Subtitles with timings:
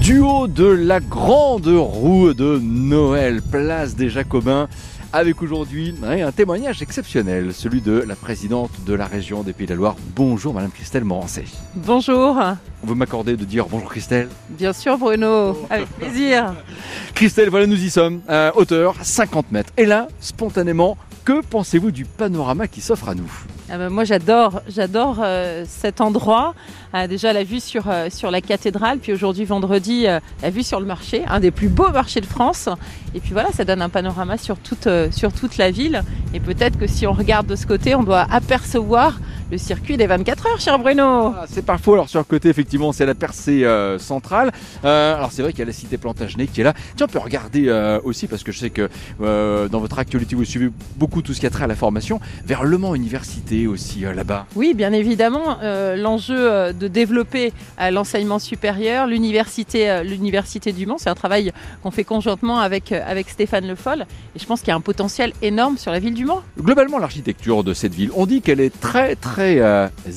[0.00, 4.68] Du haut de la grande roue de Noël, place des Jacobins,
[5.12, 9.72] avec aujourd'hui un témoignage exceptionnel, celui de la présidente de la région des Pays de
[9.72, 9.96] la Loire.
[10.14, 11.44] Bonjour Madame Christelle Morancé.
[11.74, 12.40] Bonjour.
[12.82, 16.54] Vous m'accordez de dire bonjour Christelle Bien sûr Bruno, avec plaisir.
[17.14, 19.72] Christelle, voilà nous y sommes, à hauteur 50 mètres.
[19.76, 23.30] Et là, spontanément, que pensez-vous du panorama qui s'offre à nous?
[23.72, 26.54] Ah ben, moi j'adore, j'adore euh, cet endroit.
[26.94, 30.06] Euh, déjà la vue sur, euh, sur la cathédrale, puis aujourd'hui vendredi
[30.42, 32.68] la vue sur le marché, un des plus beaux marchés de France.
[33.14, 36.02] Et puis voilà, ça donne un panorama sur toute, sur toute la ville.
[36.34, 40.06] Et peut-être que si on regarde de ce côté, on doit apercevoir le circuit des
[40.06, 41.34] 24 heures, cher Bruno.
[41.36, 41.94] Ah, c'est pas faux.
[41.94, 43.66] Alors sur le côté, effectivement, c'est la percée
[43.98, 44.52] centrale.
[44.84, 46.74] alors c'est vrai qu'il y a la cité Plantagenet qui est là.
[46.96, 47.70] Tiens, on peut regarder
[48.04, 48.88] aussi parce que je sais que
[49.18, 52.64] dans votre actualité, vous suivez beaucoup tout ce qui a trait à la formation vers
[52.64, 55.58] Le Mans Université aussi euh, là-bas Oui, bien évidemment.
[55.62, 57.52] Euh, l'enjeu euh, de développer
[57.92, 63.66] l'enseignement supérieur, l'université, l'université du Mans, c'est un travail qu'on fait conjointement avec, avec Stéphane
[63.66, 64.06] Le Foll.
[64.34, 66.42] Et je pense qu'il y a un potentiel énorme sur la ville du Mans.
[66.58, 69.60] Globalement, l'architecture de cette ville, on dit qu'elle est très très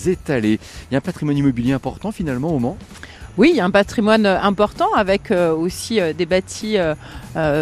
[0.08, 0.60] étalée.
[0.90, 2.78] Il y a un patrimoine immobilier important finalement au Mans?
[3.36, 6.78] Oui, il y a un patrimoine important avec aussi des bâtis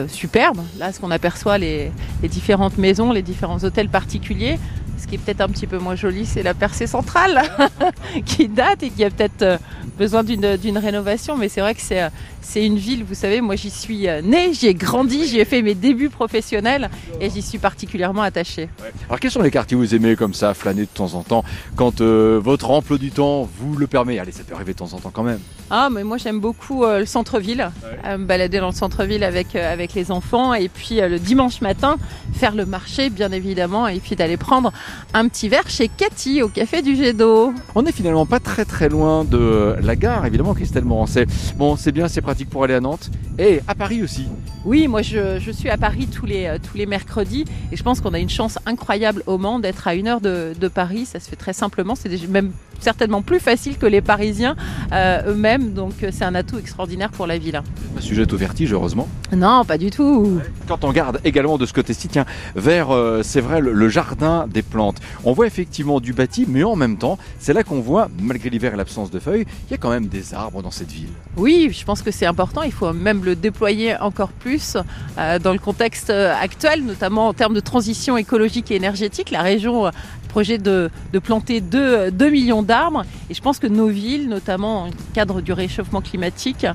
[0.10, 0.62] superbes.
[0.78, 4.60] Là, ce qu'on aperçoit, les, les, différentes maisons, les différents hôtels particuliers.
[5.02, 7.42] Ce qui est peut-être un petit peu moins joli, c'est la percée centrale
[8.26, 9.58] qui date et qui a peut-être euh,
[9.97, 11.38] besoin d'une rénovation.
[11.38, 14.67] Mais c'est vrai que c'est une ville, vous savez, moi j'y suis euh, née, j'y
[14.67, 16.89] ai grandi, j'y ai fait mes débuts professionnels
[17.20, 18.69] et j'y suis particulièrement attachée.
[19.08, 21.44] Alors quels sont les quartiers que vous aimez comme ça, flâner de temps en temps,
[21.75, 24.19] quand euh, votre emploi du temps vous le permet?
[24.19, 25.39] Allez, ça peut arriver de temps en temps quand même.
[25.69, 27.69] Ah, mais moi j'aime beaucoup euh, le centre-ville,
[28.06, 31.97] me balader dans le centre-ville avec, avec les enfants et puis le dimanche matin
[32.34, 34.72] faire le marché bien évidemment et puis d'aller prendre
[35.14, 37.53] un petit verre chez Cathy au café du Jet d'eau.
[37.75, 41.26] On n'est finalement pas très très loin de la gare évidemment Christelle Morancet.
[41.58, 44.28] Bon, c'est bien, c'est pratique pour aller à Nantes et à Paris aussi.
[44.64, 48.00] Oui, moi je, suis à Paris tous les, euh, tous les mercredis et je pense
[48.00, 51.06] qu'on a une chance incroyable au Mans d'être à une heure de, Paris.
[51.06, 54.56] Ça se fait très simplement, c'est même certainement plus facile que les Parisiens
[54.92, 57.62] euh, eux-mêmes, donc euh, c'est un atout extraordinaire pour la ville.
[57.96, 60.40] Pas sujet au vertige, heureusement Non, pas du tout.
[60.68, 62.25] Quand on garde également de ce côté-ci, tiens,
[62.56, 62.90] vers,
[63.24, 67.18] c'est vrai, le, jardin des plantes, on voit effectivement du bâti, mais en même temps,
[67.40, 70.08] c'est là qu'on voit, malgré l'hiver et l'absence de feuilles, il y a quand même
[70.08, 71.09] des arbres dans cette ville.
[71.38, 74.78] Oui, je pense que c'est important, il faut même le déployer encore plus
[75.18, 79.31] euh, dans le contexte euh, actuel, notamment en termes de transition écologique et énergétique.
[79.31, 79.92] La région euh,
[80.30, 80.90] projet de,
[81.24, 85.42] planter 2, 2 millions d'arbres et je pense que nos villes, notamment dans le cadre
[85.42, 86.66] du réchauffement climatique,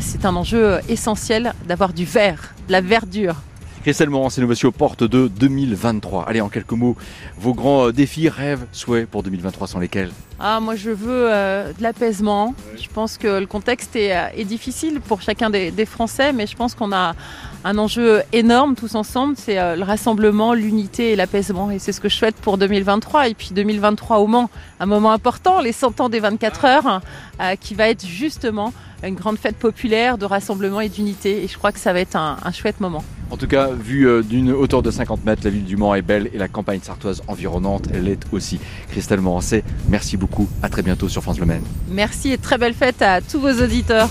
[0.00, 3.36] c'est un enjeu essentiel d'avoir du vert, de la verdure.
[3.86, 6.24] Christelle Morin, nous voici aux portes de 2023.
[6.24, 6.96] Allez, en quelques mots,
[7.38, 10.10] vos grands défis, rêves, souhaits pour 2023 sont lesquels?
[10.40, 12.56] Ah, moi, je veux euh, de l'apaisement.
[12.82, 16.74] Je pense que le contexte est, euh, difficile pour chacun des, Français, mais je pense
[16.74, 17.14] qu'on a
[17.62, 19.36] un enjeu énorme tous ensemble.
[19.36, 21.70] C'est euh, le rassemblement, l'unité et l'apaisement.
[21.70, 23.28] Et c'est ce que je souhaite pour 2023.
[23.28, 27.00] Et puis 2023 au Mans, un moment important, les 100 ans des 24 heures,
[27.60, 28.72] qui va être justement
[29.04, 31.44] une grande fête populaire de rassemblement et d'unité.
[31.44, 33.04] Et je crois que ça va être un, un chouette moment.
[33.30, 36.30] En tout cas, vue d'une hauteur de 50 mètres, la ville du Mans est belle
[36.32, 38.60] et la campagne sartoise environnante, elle l'est aussi.
[38.90, 40.48] Christelle Morancet, merci beaucoup.
[40.62, 41.62] À très bientôt sur France Le Maine.
[41.88, 44.08] Merci et très belle fête à tous vos auditeurs.